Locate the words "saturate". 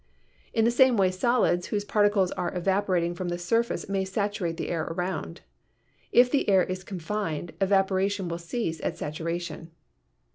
4.03-4.57